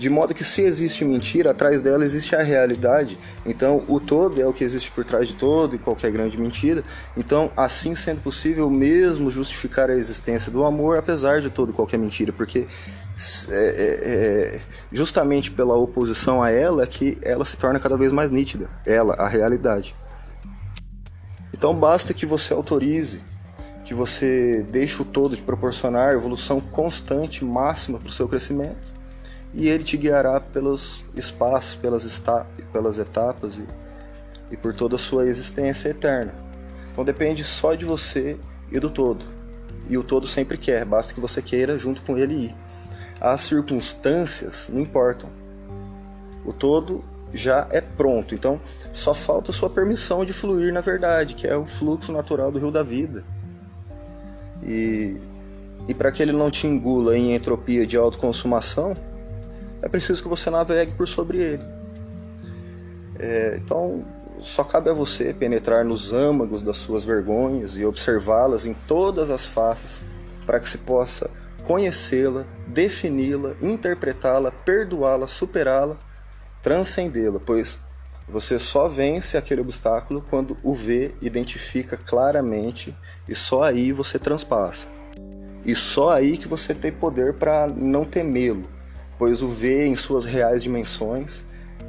De 0.00 0.08
modo 0.08 0.32
que 0.32 0.42
se 0.42 0.62
existe 0.62 1.04
mentira, 1.04 1.50
atrás 1.50 1.82
dela 1.82 2.06
existe 2.06 2.34
a 2.34 2.42
realidade. 2.42 3.18
Então, 3.44 3.84
o 3.86 4.00
todo 4.00 4.40
é 4.40 4.46
o 4.46 4.52
que 4.52 4.64
existe 4.64 4.90
por 4.90 5.04
trás 5.04 5.28
de 5.28 5.34
todo 5.34 5.76
e 5.76 5.78
qualquer 5.78 6.10
grande 6.10 6.40
mentira. 6.40 6.82
Então, 7.18 7.52
assim 7.54 7.94
sendo 7.94 8.22
possível 8.22 8.70
mesmo 8.70 9.30
justificar 9.30 9.90
a 9.90 9.94
existência 9.94 10.50
do 10.50 10.64
amor, 10.64 10.96
apesar 10.96 11.42
de 11.42 11.50
todo 11.50 11.68
e 11.68 11.74
qualquer 11.74 11.98
mentira, 11.98 12.32
porque 12.32 12.60
é, 12.60 13.52
é, 13.52 14.54
é, 14.54 14.60
justamente 14.90 15.50
pela 15.50 15.74
oposição 15.74 16.42
a 16.42 16.50
ela 16.50 16.86
que 16.86 17.18
ela 17.20 17.44
se 17.44 17.58
torna 17.58 17.78
cada 17.78 17.94
vez 17.94 18.10
mais 18.10 18.30
nítida, 18.30 18.70
ela, 18.86 19.12
a 19.16 19.28
realidade. 19.28 19.94
Então 21.52 21.74
basta 21.74 22.14
que 22.14 22.24
você 22.24 22.54
autorize, 22.54 23.20
que 23.84 23.92
você 23.92 24.66
deixe 24.70 25.02
o 25.02 25.04
todo 25.04 25.36
de 25.36 25.42
proporcionar 25.42 26.14
evolução 26.14 26.58
constante, 26.58 27.44
máxima 27.44 27.98
para 27.98 28.08
o 28.08 28.12
seu 28.12 28.26
crescimento, 28.26 28.99
e 29.52 29.68
ele 29.68 29.84
te 29.84 29.96
guiará 29.96 30.40
pelos 30.40 31.04
espaços, 31.16 31.74
pelas, 31.74 32.22
pelas 32.72 32.98
etapas 32.98 33.58
e, 33.58 33.64
e 34.50 34.56
por 34.56 34.74
toda 34.74 34.96
a 34.96 34.98
sua 34.98 35.26
existência 35.26 35.88
eterna. 35.88 36.34
Então 36.90 37.04
depende 37.04 37.42
só 37.44 37.74
de 37.74 37.84
você 37.84 38.36
e 38.70 38.78
do 38.78 38.90
todo. 38.90 39.24
E 39.88 39.98
o 39.98 40.04
todo 40.04 40.26
sempre 40.26 40.56
quer, 40.56 40.84
basta 40.84 41.12
que 41.12 41.20
você 41.20 41.42
queira 41.42 41.78
junto 41.78 42.02
com 42.02 42.16
ele 42.16 42.34
ir 42.34 42.54
as 43.20 43.42
circunstâncias 43.42 44.70
não 44.72 44.80
importam. 44.80 45.28
O 46.44 46.52
todo 46.52 47.04
já 47.32 47.68
é 47.70 47.80
pronto, 47.80 48.34
então 48.34 48.58
só 48.92 49.12
falta 49.12 49.52
sua 49.52 49.68
permissão 49.68 50.24
de 50.24 50.32
fluir 50.32 50.72
na 50.72 50.80
verdade, 50.80 51.34
que 51.34 51.46
é 51.46 51.56
o 51.56 51.66
fluxo 51.66 52.10
natural 52.10 52.50
do 52.50 52.58
rio 52.58 52.70
da 52.70 52.82
vida. 52.82 53.22
E, 54.62 55.16
e 55.86 55.94
para 55.94 56.10
que 56.10 56.22
ele 56.22 56.32
não 56.32 56.50
te 56.50 56.66
engula 56.66 57.16
em 57.16 57.34
entropia 57.34 57.86
de 57.86 57.96
autoconsumação, 57.96 58.94
é 59.82 59.88
preciso 59.88 60.22
que 60.22 60.28
você 60.28 60.50
navegue 60.50 60.92
por 60.92 61.08
sobre 61.08 61.38
ele. 61.38 61.62
É, 63.18 63.56
então, 63.60 64.04
só 64.38 64.64
cabe 64.64 64.88
a 64.90 64.94
você 64.94 65.34
penetrar 65.34 65.84
nos 65.84 66.12
âmagos 66.12 66.62
das 66.62 66.78
suas 66.78 67.04
vergonhas 67.04 67.76
e 67.76 67.84
observá-las 67.84 68.64
em 68.64 68.74
todas 68.74 69.30
as 69.30 69.44
faces, 69.44 70.02
para 70.46 70.58
que 70.58 70.68
se 70.68 70.78
possa 70.78 71.30
conhecê-la, 71.64 72.46
defini-la, 72.66 73.54
interpretá-la, 73.60 74.50
perdoá-la, 74.50 75.26
superá-la, 75.26 75.96
transcendê-la, 76.62 77.38
pois 77.38 77.78
você 78.28 78.58
só 78.58 78.88
vence 78.88 79.36
aquele 79.36 79.60
obstáculo 79.60 80.24
quando 80.30 80.56
o 80.62 80.74
vê, 80.74 81.12
identifica 81.20 81.96
claramente 81.96 82.94
e 83.28 83.34
só 83.34 83.64
aí 83.64 83.92
você 83.92 84.18
transpassa. 84.18 84.86
E 85.64 85.76
só 85.76 86.10
aí 86.10 86.38
que 86.38 86.48
você 86.48 86.74
tem 86.74 86.90
poder 86.90 87.34
para 87.34 87.66
não 87.66 88.04
temê-lo, 88.04 88.64
pois 89.20 89.42
o 89.42 89.48
vê 89.48 89.86
em 89.86 89.94
suas 89.94 90.24
reais 90.24 90.62
dimensões 90.62 91.44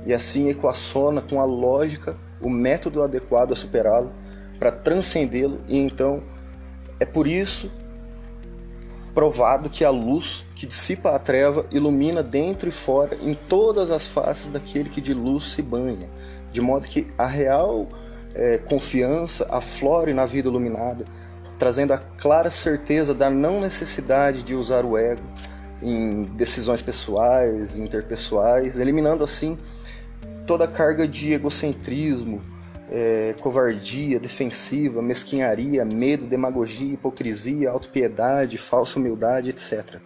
e 0.05 0.13
assim 0.13 0.50
equaciona 0.50 1.21
com 1.21 1.39
a 1.39 1.45
lógica 1.45 2.17
o 2.41 2.50
método 2.50 3.01
adequado 3.01 3.53
a 3.53 3.55
superá-lo 3.55 4.11
para 4.59 4.69
transcendê-lo 4.69 5.61
e 5.69 5.77
então 5.77 6.21
é 7.00 7.05
por 7.05 7.25
isso 7.25 7.71
provado 9.15 9.69
que 9.69 9.85
a 9.85 9.89
luz 9.89 10.43
que 10.53 10.65
dissipa 10.65 11.11
a 11.11 11.19
treva 11.19 11.65
ilumina 11.71 12.21
dentro 12.21 12.67
e 12.67 12.71
fora 12.71 13.17
em 13.21 13.33
todas 13.33 13.91
as 13.91 14.05
faces 14.05 14.47
daquele 14.50 14.89
que 14.89 15.00
de 15.00 15.13
luz 15.13 15.51
se 15.51 15.61
banha, 15.61 16.09
de 16.51 16.59
modo 16.59 16.85
que 16.85 17.07
a 17.17 17.25
real 17.25 17.88
é, 18.35 18.57
confiança 18.57 19.47
aflore 19.50 20.13
na 20.13 20.25
vida 20.25 20.50
iluminada, 20.50 21.05
trazendo 21.57 21.93
a 21.93 21.97
clara 21.97 22.50
certeza 22.50 23.13
da 23.13 23.29
não 23.29 23.61
necessidade 23.61 24.43
de 24.43 24.53
usar 24.53 24.83
o 24.83 24.97
ego 24.97 25.23
em 25.81 26.25
decisões 26.35 26.81
pessoais, 26.81 27.77
interpessoais, 27.77 28.79
eliminando 28.79 29.23
assim 29.23 29.57
toda 30.45 30.65
a 30.65 30.67
carga 30.67 31.07
de 31.07 31.33
egocentrismo, 31.33 32.41
é, 32.89 33.35
covardia, 33.39 34.19
defensiva, 34.19 35.01
mesquinharia, 35.01 35.85
medo, 35.85 36.25
demagogia, 36.25 36.93
hipocrisia, 36.93 37.69
autopiedade, 37.69 38.57
falsa 38.57 39.00
humildade, 39.00 39.50
etc. 39.50 39.97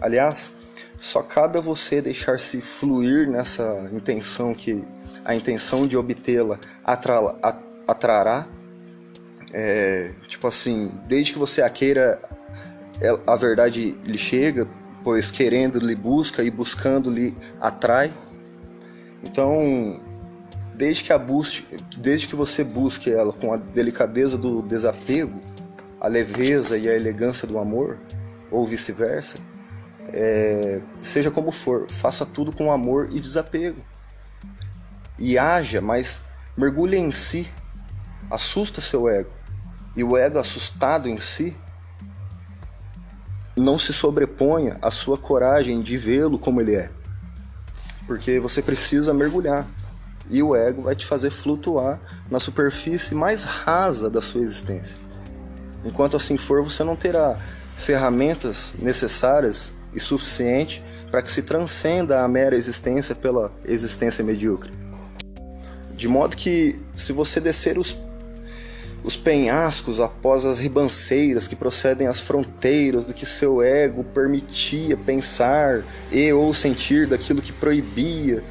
Aliás, 0.00 0.50
só 0.98 1.22
cabe 1.22 1.58
a 1.58 1.60
você 1.60 2.02
deixar-se 2.02 2.60
fluir 2.60 3.28
nessa 3.30 3.88
intenção 3.92 4.54
que 4.54 4.82
a 5.24 5.34
intenção 5.34 5.86
de 5.86 5.96
obtê-la 5.96 6.58
atrará. 7.86 8.46
É, 9.52 10.12
tipo 10.26 10.46
assim, 10.48 10.90
desde 11.06 11.32
que 11.32 11.38
você 11.38 11.62
a 11.62 11.70
queira, 11.70 12.20
a 13.26 13.36
verdade 13.36 13.96
lhe 14.04 14.18
chega, 14.18 14.66
pois 15.06 15.30
querendo 15.30 15.78
lhe 15.78 15.94
busca 15.94 16.42
e 16.42 16.50
buscando 16.50 17.08
lhe 17.12 17.32
atrai. 17.60 18.12
Então, 19.22 20.00
desde 20.74 21.04
que, 21.04 21.12
a 21.12 21.18
busque, 21.18 21.76
desde 21.96 22.26
que 22.26 22.34
você 22.34 22.64
busque 22.64 23.12
ela 23.12 23.32
com 23.32 23.52
a 23.52 23.56
delicadeza 23.56 24.36
do 24.36 24.62
desapego, 24.62 25.38
a 26.00 26.08
leveza 26.08 26.76
e 26.76 26.88
a 26.88 26.92
elegância 26.92 27.46
do 27.46 27.56
amor, 27.56 27.96
ou 28.50 28.66
vice-versa, 28.66 29.38
é, 30.12 30.80
seja 30.98 31.30
como 31.30 31.52
for, 31.52 31.88
faça 31.88 32.26
tudo 32.26 32.50
com 32.50 32.72
amor 32.72 33.08
e 33.12 33.20
desapego. 33.20 33.80
E 35.20 35.38
haja, 35.38 35.80
mas 35.80 36.22
mergulhe 36.56 36.96
em 36.96 37.12
si, 37.12 37.48
assusta 38.28 38.80
seu 38.80 39.08
ego. 39.08 39.30
E 39.96 40.02
o 40.02 40.16
ego 40.16 40.40
assustado 40.40 41.08
em 41.08 41.20
si 41.20 41.56
não 43.56 43.78
se 43.78 43.92
sobreponha 43.92 44.78
à 44.82 44.90
sua 44.90 45.16
coragem 45.16 45.80
de 45.80 45.96
vê-lo 45.96 46.38
como 46.38 46.60
ele 46.60 46.74
é. 46.74 46.90
Porque 48.06 48.38
você 48.38 48.60
precisa 48.60 49.14
mergulhar. 49.14 49.66
E 50.28 50.42
o 50.42 50.54
ego 50.54 50.82
vai 50.82 50.94
te 50.94 51.06
fazer 51.06 51.30
flutuar 51.30 52.00
na 52.30 52.38
superfície 52.38 53.14
mais 53.14 53.44
rasa 53.44 54.10
da 54.10 54.20
sua 54.20 54.42
existência. 54.42 54.96
Enquanto 55.84 56.16
assim 56.16 56.36
for, 56.36 56.62
você 56.62 56.82
não 56.82 56.96
terá 56.96 57.38
ferramentas 57.76 58.74
necessárias 58.78 59.72
e 59.94 60.00
suficientes 60.00 60.82
para 61.10 61.22
que 61.22 61.30
se 61.30 61.42
transcenda 61.42 62.22
a 62.22 62.28
mera 62.28 62.56
existência 62.56 63.14
pela 63.14 63.52
existência 63.64 64.24
medíocre. 64.24 64.72
De 65.94 66.08
modo 66.08 66.36
que, 66.36 66.78
se 66.94 67.12
você 67.12 67.40
descer 67.40 67.78
os, 67.78 67.96
os 69.06 69.16
penhascos 69.16 70.00
após 70.00 70.44
as 70.44 70.58
ribanceiras 70.58 71.46
que 71.46 71.54
procedem 71.54 72.08
às 72.08 72.18
fronteiras 72.18 73.04
do 73.04 73.14
que 73.14 73.24
seu 73.24 73.62
ego 73.62 74.02
permitia 74.02 74.96
pensar 74.96 75.84
e 76.10 76.32
ou 76.32 76.52
sentir 76.52 77.06
daquilo 77.06 77.40
que 77.40 77.52
proibia, 77.52 78.42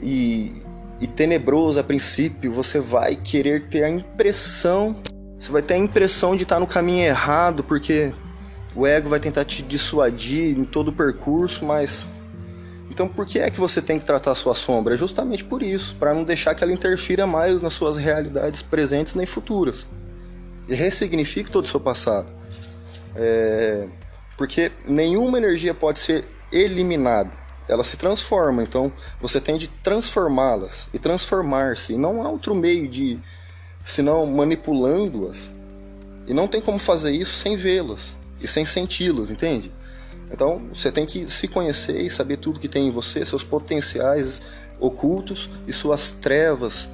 e, 0.00 0.52
e 1.00 1.06
tenebroso 1.08 1.80
a 1.80 1.82
princípio, 1.82 2.52
você 2.52 2.78
vai 2.78 3.16
querer 3.16 3.62
ter 3.68 3.82
a 3.82 3.90
impressão, 3.90 4.94
você 5.36 5.50
vai 5.50 5.62
ter 5.62 5.74
a 5.74 5.78
impressão 5.78 6.36
de 6.36 6.44
estar 6.44 6.60
no 6.60 6.66
caminho 6.66 7.04
errado, 7.04 7.64
porque 7.64 8.12
o 8.76 8.86
ego 8.86 9.08
vai 9.08 9.18
tentar 9.18 9.44
te 9.44 9.64
dissuadir 9.64 10.56
em 10.56 10.64
todo 10.64 10.88
o 10.88 10.92
percurso, 10.92 11.64
mas 11.64 12.06
então 12.92 13.08
por 13.08 13.24
que 13.24 13.38
é 13.38 13.48
que 13.48 13.58
você 13.58 13.80
tem 13.80 13.98
que 13.98 14.04
tratar 14.04 14.32
a 14.32 14.34
sua 14.34 14.54
sombra? 14.54 14.92
É 14.92 14.96
justamente 14.98 15.42
por 15.42 15.62
isso, 15.62 15.96
para 15.98 16.12
não 16.12 16.24
deixar 16.24 16.54
que 16.54 16.62
ela 16.62 16.72
interfira 16.72 17.26
mais 17.26 17.62
nas 17.62 17.72
suas 17.72 17.96
realidades 17.96 18.60
presentes 18.60 19.14
nem 19.14 19.24
futuras. 19.24 19.86
E 20.68 20.74
ressignifique 20.74 21.50
todo 21.50 21.64
o 21.64 21.68
seu 21.68 21.80
passado. 21.80 22.30
É... 23.16 23.88
Porque 24.36 24.70
nenhuma 24.86 25.38
energia 25.38 25.72
pode 25.72 26.00
ser 26.00 26.24
eliminada. 26.52 27.30
Ela 27.66 27.82
se 27.82 27.96
transforma, 27.96 28.62
então 28.62 28.92
você 29.20 29.40
tem 29.40 29.56
de 29.56 29.68
transformá-las 29.68 30.90
e 30.92 30.98
transformar-se. 30.98 31.96
Não 31.96 32.22
há 32.22 32.28
outro 32.28 32.54
meio 32.54 32.86
de 32.86 33.18
senão 33.82 34.26
manipulando-as. 34.26 35.50
E 36.26 36.34
não 36.34 36.46
tem 36.46 36.60
como 36.60 36.78
fazer 36.78 37.12
isso 37.12 37.34
sem 37.34 37.56
vê-las 37.56 38.16
e 38.40 38.46
sem 38.46 38.66
senti-los, 38.66 39.30
entende? 39.30 39.72
Então 40.32 40.62
você 40.72 40.90
tem 40.90 41.04
que 41.04 41.30
se 41.30 41.46
conhecer 41.46 42.00
e 42.00 42.08
saber 42.08 42.38
tudo 42.38 42.58
que 42.58 42.68
tem 42.68 42.88
em 42.88 42.90
você, 42.90 43.24
seus 43.24 43.44
potenciais 43.44 44.40
ocultos 44.80 45.50
e 45.66 45.72
suas 45.72 46.12
trevas 46.12 46.88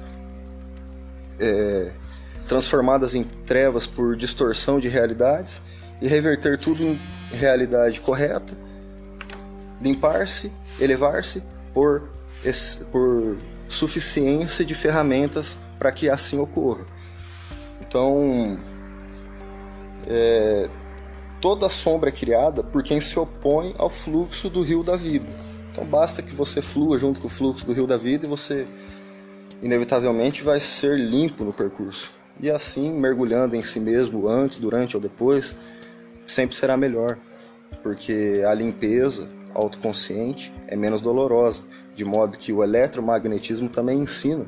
é, 1.39 1.91
transformadas 2.47 3.15
em 3.15 3.23
trevas 3.23 3.87
por 3.87 4.15
distorção 4.15 4.79
de 4.79 4.89
realidades 4.89 5.61
e 6.01 6.07
reverter 6.07 6.57
tudo 6.57 6.83
em 6.83 6.99
realidade 7.33 8.01
correta, 8.01 8.53
limpar-se, 9.81 10.51
elevar-se 10.79 11.41
por, 11.73 12.09
por 12.91 13.37
suficiência 13.69 14.65
de 14.65 14.75
ferramentas 14.75 15.57
para 15.77 15.91
que 15.91 16.09
assim 16.09 16.37
ocorra. 16.39 16.85
Então, 17.81 18.57
é, 20.07 20.69
Toda 21.41 21.69
sombra 21.69 22.09
é 22.09 22.11
criada 22.11 22.61
por 22.61 22.83
quem 22.83 22.99
se 22.99 23.17
opõe 23.17 23.73
ao 23.77 23.89
fluxo 23.89 24.49
do 24.49 24.61
rio 24.61 24.83
da 24.83 24.97
vida. 24.97 25.25
Então 25.71 25.85
basta 25.85 26.21
que 26.21 26.35
você 26.35 26.61
flua 26.61 26.97
junto 26.97 27.21
com 27.21 27.27
o 27.27 27.29
fluxo 27.29 27.65
do 27.65 27.71
rio 27.71 27.87
da 27.87 27.95
vida 27.95 28.25
e 28.25 28.29
você 28.29 28.67
inevitavelmente 29.61 30.43
vai 30.43 30.59
ser 30.59 30.99
limpo 30.99 31.45
no 31.45 31.53
percurso. 31.53 32.11
E 32.41 32.51
assim, 32.51 32.91
mergulhando 32.91 33.55
em 33.55 33.63
si 33.63 33.79
mesmo 33.79 34.27
antes, 34.27 34.57
durante 34.57 34.97
ou 34.97 35.01
depois, 35.01 35.55
sempre 36.25 36.57
será 36.57 36.75
melhor, 36.75 37.17
porque 37.81 38.43
a 38.45 38.53
limpeza 38.53 39.29
autoconsciente 39.53 40.53
é 40.67 40.75
menos 40.75 40.99
dolorosa, 40.99 41.63
de 41.95 42.03
modo 42.03 42.37
que 42.37 42.51
o 42.51 42.61
eletromagnetismo 42.61 43.69
também 43.69 43.99
ensina 43.99 44.45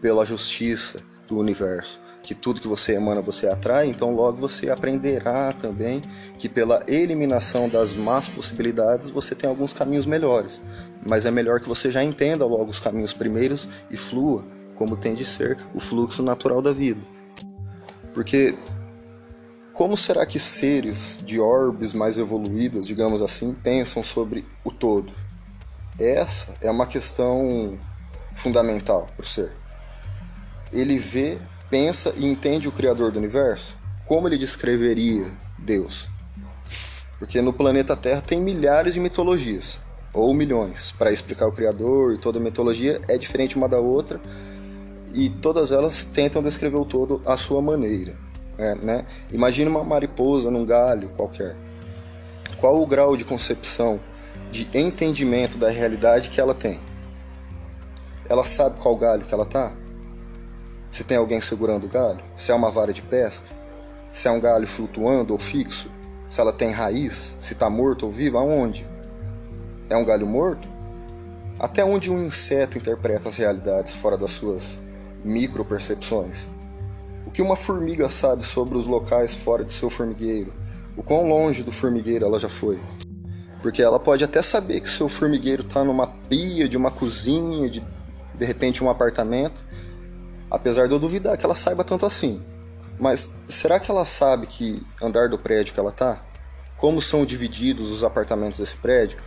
pela 0.00 0.24
justiça 0.26 1.00
do 1.26 1.38
universo 1.38 2.03
que 2.24 2.34
tudo 2.34 2.60
que 2.60 2.66
você 2.66 2.94
emana 2.94 3.20
você 3.20 3.46
atrai, 3.46 3.86
então 3.86 4.14
logo 4.14 4.38
você 4.38 4.70
aprenderá 4.70 5.52
também 5.52 6.02
que 6.38 6.48
pela 6.48 6.82
eliminação 6.88 7.68
das 7.68 7.92
más 7.92 8.26
possibilidades 8.26 9.10
você 9.10 9.34
tem 9.34 9.48
alguns 9.48 9.74
caminhos 9.74 10.06
melhores. 10.06 10.58
Mas 11.04 11.26
é 11.26 11.30
melhor 11.30 11.60
que 11.60 11.68
você 11.68 11.90
já 11.90 12.02
entenda 12.02 12.46
logo 12.46 12.70
os 12.70 12.80
caminhos 12.80 13.12
primeiros 13.12 13.68
e 13.90 13.96
flua 13.96 14.42
como 14.74 14.96
tem 14.96 15.14
de 15.14 15.24
ser 15.24 15.56
o 15.74 15.78
fluxo 15.78 16.22
natural 16.22 16.62
da 16.62 16.72
vida. 16.72 17.00
Porque 18.14 18.54
como 19.74 19.96
será 19.96 20.24
que 20.24 20.40
seres 20.40 21.20
de 21.22 21.38
orbes 21.38 21.92
mais 21.92 22.16
evoluídas, 22.16 22.86
digamos 22.86 23.20
assim, 23.20 23.52
pensam 23.52 24.02
sobre 24.02 24.46
o 24.64 24.70
todo? 24.70 25.12
Essa 26.00 26.56
é 26.62 26.70
uma 26.70 26.86
questão 26.86 27.78
fundamental 28.34 29.08
para 29.14 29.22
o 29.22 29.26
ser. 29.26 29.52
Ele 30.72 30.98
vê 30.98 31.38
pensa 31.74 32.14
e 32.16 32.24
entende 32.24 32.68
o 32.68 32.72
Criador 32.72 33.10
do 33.10 33.18
universo, 33.18 33.74
como 34.06 34.28
ele 34.28 34.38
descreveria 34.38 35.26
Deus? 35.58 36.08
Porque 37.18 37.42
no 37.42 37.52
planeta 37.52 37.96
Terra 37.96 38.20
tem 38.20 38.40
milhares 38.40 38.94
de 38.94 39.00
mitologias, 39.00 39.80
ou 40.12 40.32
milhões, 40.32 40.92
para 40.92 41.10
explicar 41.10 41.48
o 41.48 41.52
Criador, 41.52 42.14
e 42.14 42.18
toda 42.18 42.38
mitologia 42.38 43.00
é 43.08 43.18
diferente 43.18 43.56
uma 43.56 43.68
da 43.68 43.80
outra, 43.80 44.20
e 45.12 45.28
todas 45.28 45.72
elas 45.72 46.04
tentam 46.04 46.40
descrever 46.40 46.76
o 46.76 46.84
todo 46.84 47.20
à 47.26 47.36
sua 47.36 47.60
maneira. 47.60 48.16
É, 48.56 48.76
né? 48.76 49.04
Imagine 49.32 49.68
uma 49.68 49.82
mariposa 49.82 50.52
num 50.52 50.64
galho 50.64 51.08
qualquer. 51.16 51.56
Qual 52.58 52.80
o 52.80 52.86
grau 52.86 53.16
de 53.16 53.24
concepção, 53.24 53.98
de 54.52 54.68
entendimento 54.72 55.58
da 55.58 55.70
realidade 55.70 56.30
que 56.30 56.40
ela 56.40 56.54
tem? 56.54 56.78
Ela 58.28 58.44
sabe 58.44 58.78
qual 58.78 58.94
galho 58.94 59.24
que 59.24 59.34
ela 59.34 59.42
está? 59.42 59.72
Se 60.94 61.02
tem 61.02 61.16
alguém 61.16 61.40
segurando 61.40 61.86
o 61.86 61.88
galho, 61.88 62.20
se 62.36 62.52
é 62.52 62.54
uma 62.54 62.70
vara 62.70 62.92
de 62.92 63.02
pesca, 63.02 63.48
se 64.12 64.28
é 64.28 64.30
um 64.30 64.38
galho 64.38 64.64
flutuando 64.64 65.32
ou 65.32 65.40
fixo, 65.40 65.90
se 66.30 66.40
ela 66.40 66.52
tem 66.52 66.70
raiz, 66.70 67.36
se 67.40 67.52
está 67.52 67.68
morto 67.68 68.06
ou 68.06 68.12
vivo, 68.12 68.38
aonde? 68.38 68.86
É 69.90 69.96
um 69.96 70.04
galho 70.04 70.24
morto? 70.24 70.68
Até 71.58 71.84
onde 71.84 72.12
um 72.12 72.24
inseto 72.24 72.78
interpreta 72.78 73.28
as 73.28 73.36
realidades 73.36 73.96
fora 73.96 74.16
das 74.16 74.30
suas 74.30 74.78
micropercepções? 75.24 76.46
O 77.26 77.30
que 77.32 77.42
uma 77.42 77.56
formiga 77.56 78.08
sabe 78.08 78.46
sobre 78.46 78.78
os 78.78 78.86
locais 78.86 79.34
fora 79.34 79.64
de 79.64 79.72
seu 79.72 79.90
formigueiro? 79.90 80.52
O 80.96 81.02
quão 81.02 81.26
longe 81.26 81.64
do 81.64 81.72
formigueiro 81.72 82.24
ela 82.24 82.38
já 82.38 82.48
foi? 82.48 82.78
Porque 83.60 83.82
ela 83.82 83.98
pode 83.98 84.22
até 84.22 84.40
saber 84.42 84.80
que 84.80 84.88
seu 84.88 85.08
formigueiro 85.08 85.62
está 85.62 85.82
numa 85.82 86.06
pia 86.06 86.68
de 86.68 86.76
uma 86.76 86.92
cozinha, 86.92 87.68
de 87.68 87.82
de 88.34 88.44
repente 88.44 88.82
um 88.82 88.90
apartamento, 88.90 89.64
Apesar 90.54 90.86
de 90.86 90.94
eu 90.94 91.00
duvidar 91.00 91.36
que 91.36 91.44
ela 91.44 91.56
saiba 91.56 91.82
tanto 91.82 92.06
assim. 92.06 92.40
Mas 92.96 93.38
será 93.48 93.80
que 93.80 93.90
ela 93.90 94.04
sabe 94.04 94.46
que 94.46 94.80
andar 95.02 95.28
do 95.28 95.36
prédio 95.36 95.74
que 95.74 95.80
ela 95.80 95.90
tá? 95.90 96.20
Como 96.76 97.02
são 97.02 97.26
divididos 97.26 97.90
os 97.90 98.04
apartamentos 98.04 98.60
desse 98.60 98.76
prédio? 98.76 99.18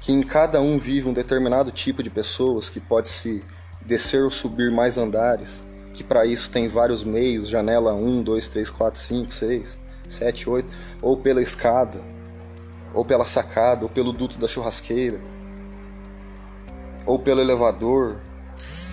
Que 0.00 0.12
em 0.12 0.24
cada 0.24 0.60
um 0.60 0.76
vive 0.76 1.08
um 1.08 1.12
determinado 1.12 1.70
tipo 1.70 2.02
de 2.02 2.10
pessoas 2.10 2.68
que 2.68 2.80
pode 2.80 3.08
se 3.08 3.44
descer 3.82 4.24
ou 4.24 4.30
subir 4.30 4.72
mais 4.72 4.98
andares, 4.98 5.62
que 5.94 6.02
para 6.02 6.26
isso 6.26 6.50
tem 6.50 6.66
vários 6.66 7.04
meios, 7.04 7.48
janela 7.48 7.94
1, 7.94 8.24
2, 8.24 8.48
3, 8.48 8.68
4, 8.68 9.00
5, 9.00 9.32
6, 9.32 9.78
7, 10.08 10.50
8, 10.50 10.68
ou 11.00 11.16
pela 11.16 11.40
escada, 11.40 12.00
ou 12.92 13.04
pela 13.04 13.24
sacada, 13.24 13.84
ou 13.84 13.88
pelo 13.88 14.12
duto 14.12 14.36
da 14.36 14.48
churrasqueira, 14.48 15.20
ou 17.06 17.20
pelo 17.20 17.40
elevador, 17.40 18.20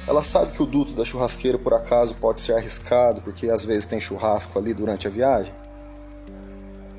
ela 0.08 0.22
sabe 0.22 0.52
que 0.52 0.62
o 0.62 0.66
duto 0.66 0.94
da 0.94 1.06
churrasqueira 1.06 1.58
por 1.58 1.74
acaso 1.74 2.16
pode 2.16 2.42
ser 2.42 2.54
arriscado 2.54 3.22
porque 3.22 3.50
às 3.50 3.64
vezes 3.64 3.86
tem 3.86 4.00
churrasco 4.00 4.60
ali 4.60 4.74
durante 4.74 5.08
a 5.08 5.10
viagem? 5.10 5.54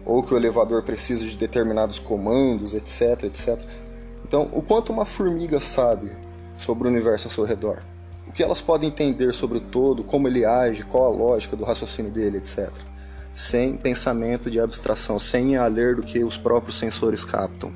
Ou 0.06 0.22
que 0.22 0.32
o 0.32 0.36
elevador 0.36 0.82
precisa 0.82 1.26
de 1.26 1.36
determinados 1.36 1.98
comandos, 1.98 2.72
etc, 2.72 3.24
etc. 3.24 3.60
Então, 4.26 4.48
o 4.52 4.62
quanto 4.62 4.92
uma 4.92 5.04
formiga 5.04 5.60
sabe 5.60 6.10
sobre 6.56 6.88
o 6.88 6.90
universo 6.90 7.26
ao 7.26 7.30
seu 7.30 7.44
redor? 7.44 7.82
O 8.26 8.32
que 8.32 8.42
elas 8.42 8.60
podem 8.60 8.88
entender 8.88 9.32
sobre 9.32 9.58
o 9.58 9.60
todo, 9.60 10.02
como 10.02 10.26
ele 10.26 10.44
age, 10.44 10.82
qual 10.84 11.04
a 11.04 11.08
lógica 11.08 11.56
do 11.56 11.64
raciocínio 11.64 12.10
dele, 12.10 12.38
etc. 12.38 12.70
Sem 13.34 13.76
pensamento 13.76 14.50
de 14.50 14.60
abstração, 14.60 15.18
sem 15.20 15.52
ir 15.52 15.56
a 15.56 15.66
ler 15.66 15.96
do 15.96 16.02
que 16.02 16.24
os 16.24 16.38
próprios 16.38 16.78
sensores 16.78 17.22
captam. 17.22 17.70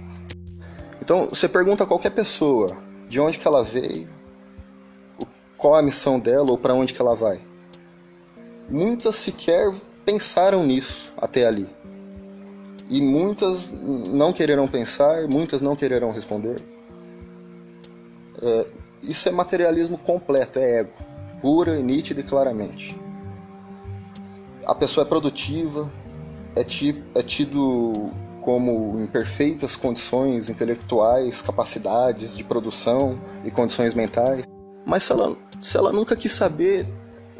Então, 1.03 1.29
você 1.29 1.49
pergunta 1.49 1.85
a 1.85 1.87
qualquer 1.87 2.11
pessoa 2.11 2.77
de 3.09 3.21
onde 3.21 3.39
que 3.39 3.47
ela 3.47 3.63
veio, 3.63 4.18
qual 5.59 5.75
a 5.75 5.83
missão 5.83 6.19
dela 6.19 6.51
ou 6.51 6.57
para 6.57 6.73
onde 6.73 6.95
que 6.95 7.03
ela 7.03 7.15
vai. 7.15 7.41
Muitas 8.71 9.17
sequer 9.17 9.71
pensaram 10.07 10.65
nisso 10.65 11.13
até 11.21 11.47
ali. 11.47 11.69
E 12.89 13.03
muitas 13.03 13.71
não 13.71 14.33
quererão 14.33 14.67
pensar, 14.67 15.29
muitas 15.29 15.61
não 15.61 15.77
quererão 15.77 16.13
responder. 16.13 16.63
É, 18.41 18.67
isso 19.03 19.29
é 19.29 19.33
materialismo 19.33 19.99
completo, 19.99 20.59
é 20.59 20.81
ego, 20.81 20.93
pura, 21.41 21.77
nítida 21.81 22.21
e 22.21 22.25
claramente. 22.25 22.97
a 24.65 24.75
pessoa 24.75 25.05
é 25.05 25.09
produtiva, 25.09 25.91
é, 26.55 26.63
ti, 26.63 27.03
é 27.15 27.23
tido 27.23 28.11
como 28.43 28.99
em 28.99 29.07
perfeitas 29.07 29.77
condições 29.77 30.49
intelectuais, 30.49 31.43
capacidades 31.43 32.37
de 32.37 32.45
produção 32.45 33.19
e 33.45 33.51
condições 33.51 33.95
mentais. 33.95 34.45
Mas 34.87 35.03
se 35.03 35.13
ela, 35.13 35.37
se 35.61 35.77
ela 35.77 35.93
nunca 35.93 36.17
quis 36.17 36.33
saber 36.33 36.87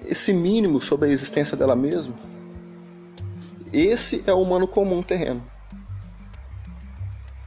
esse 0.07 0.33
mínimo 0.33 0.81
sobre 0.81 1.09
a 1.09 1.13
existência 1.13 1.57
dela 1.57 1.77
mesma, 1.77 2.15
esse 3.73 4.25
é 4.27 4.33
o 4.33 4.41
humano 4.41 4.67
comum 4.67 5.03
terreno. 5.03 5.45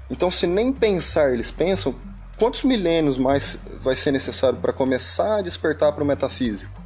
Então, 0.10 0.29
se 0.29 0.45
nem 0.45 0.73
pensar 0.73 1.34
eles 1.34 1.49
pensam, 1.49 1.95
quantos 2.38 2.63
milênios 2.63 3.17
mais 3.17 3.57
vai 3.79 3.95
ser 3.95 4.12
necessário 4.12 4.60
para 4.60 4.73
começar 4.73 5.38
a 5.38 5.41
despertar 5.41 5.93
para 5.93 6.03
o 6.03 6.07
metafísico? 6.07 6.81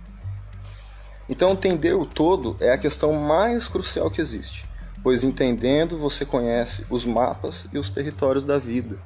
Então, 1.27 1.51
entender 1.51 1.93
o 1.93 2.05
todo 2.05 2.55
é 2.59 2.71
a 2.71 2.77
questão 2.77 3.13
mais 3.13 3.67
crucial 3.67 4.11
que 4.11 4.21
existe, 4.21 4.65
pois 5.01 5.23
entendendo 5.23 5.97
você 5.97 6.23
conhece 6.23 6.85
os 6.89 7.05
mapas 7.05 7.65
e 7.73 7.79
os 7.79 7.89
territórios 7.89 8.43
da 8.43 8.59
vida. 8.59 8.99